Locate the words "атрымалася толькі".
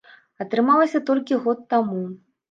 0.45-1.37